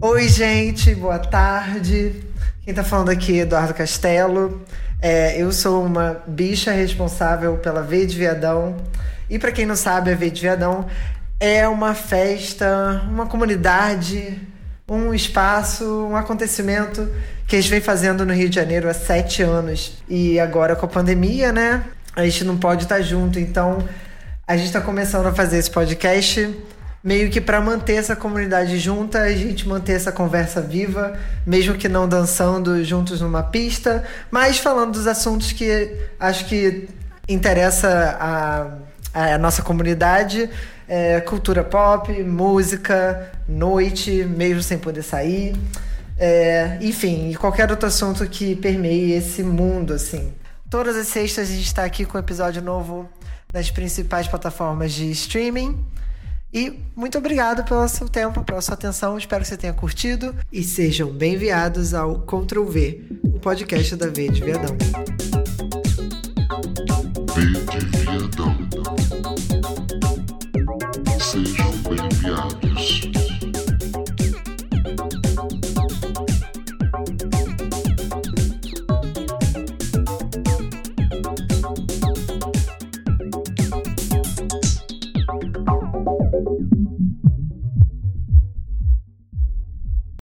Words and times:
Oi, 0.00 0.28
gente, 0.28 0.94
boa 0.94 1.18
tarde. 1.18 2.14
Quem 2.62 2.72
tá 2.72 2.84
falando 2.84 3.08
aqui 3.08 3.40
é 3.40 3.42
Eduardo 3.42 3.74
Castelo. 3.74 4.64
É, 5.02 5.42
eu 5.42 5.50
sou 5.50 5.84
uma 5.84 6.22
bicha 6.24 6.70
responsável 6.70 7.56
pela 7.56 7.82
V 7.82 8.06
de 8.06 8.16
Viadão. 8.16 8.76
E 9.28 9.40
para 9.40 9.50
quem 9.50 9.66
não 9.66 9.74
sabe, 9.74 10.12
a 10.12 10.14
V 10.14 10.30
de 10.30 10.42
Viadão 10.42 10.86
é 11.40 11.66
uma 11.66 11.94
festa, 11.94 13.02
uma 13.10 13.26
comunidade, 13.26 14.40
um 14.88 15.12
espaço, 15.12 15.84
um 15.84 16.14
acontecimento 16.14 17.10
que 17.48 17.56
a 17.56 17.60
gente 17.60 17.70
vem 17.70 17.80
fazendo 17.80 18.24
no 18.24 18.32
Rio 18.32 18.48
de 18.48 18.54
Janeiro 18.54 18.88
há 18.88 18.94
sete 18.94 19.42
anos. 19.42 20.00
E 20.08 20.38
agora 20.38 20.76
com 20.76 20.86
a 20.86 20.88
pandemia, 20.88 21.52
né? 21.52 21.82
A 22.14 22.22
gente 22.24 22.44
não 22.44 22.56
pode 22.56 22.84
estar 22.84 23.00
junto, 23.00 23.40
então 23.40 23.78
a 24.46 24.56
gente 24.56 24.66
está 24.66 24.80
começando 24.80 25.26
a 25.26 25.34
fazer 25.34 25.58
esse 25.58 25.72
podcast 25.72 26.56
meio 27.02 27.30
que 27.30 27.40
para 27.40 27.60
manter 27.60 27.94
essa 27.94 28.16
comunidade 28.16 28.78
junta, 28.78 29.20
a 29.20 29.32
gente 29.32 29.68
manter 29.68 29.92
essa 29.92 30.10
conversa 30.10 30.60
viva, 30.60 31.18
mesmo 31.46 31.74
que 31.76 31.88
não 31.88 32.08
dançando 32.08 32.82
juntos 32.84 33.20
numa 33.20 33.42
pista, 33.42 34.04
mas 34.30 34.58
falando 34.58 34.92
dos 34.92 35.06
assuntos 35.06 35.52
que 35.52 35.96
acho 36.18 36.46
que 36.46 36.88
interessa 37.28 38.16
a, 38.18 39.34
a 39.34 39.38
nossa 39.38 39.62
comunidade, 39.62 40.50
é, 40.88 41.20
cultura 41.20 41.62
pop, 41.62 42.12
música, 42.24 43.30
noite, 43.48 44.24
mesmo 44.24 44.62
sem 44.62 44.78
poder 44.78 45.02
sair, 45.02 45.54
é, 46.18 46.78
enfim, 46.80 47.32
qualquer 47.34 47.70
outro 47.70 47.86
assunto 47.86 48.26
que 48.26 48.56
permeie 48.56 49.12
esse 49.12 49.42
mundo, 49.42 49.92
assim. 49.92 50.32
Todas 50.68 50.96
as 50.96 51.06
sextas 51.06 51.48
a 51.48 51.52
gente 51.52 51.66
está 51.66 51.84
aqui 51.84 52.04
com 52.04 52.18
um 52.18 52.20
episódio 52.20 52.60
novo 52.60 53.08
nas 53.52 53.70
principais 53.70 54.26
plataformas 54.26 54.92
de 54.92 55.10
streaming. 55.12 55.78
E 56.52 56.72
muito 56.96 57.18
obrigado 57.18 57.62
pelo 57.64 57.86
seu 57.88 58.08
tempo, 58.08 58.42
pela 58.42 58.60
sua 58.60 58.74
atenção. 58.74 59.18
Espero 59.18 59.42
que 59.42 59.48
você 59.48 59.56
tenha 59.56 59.72
curtido 59.72 60.34
e 60.50 60.62
sejam 60.62 61.10
bem-vindos 61.10 61.92
ao 61.92 62.20
Ctrl 62.22 62.64
V, 62.64 63.04
o 63.24 63.38
podcast 63.38 63.96
da 63.96 64.06
V 64.06 64.28
de 64.30 64.42
Viadão. 64.42 64.76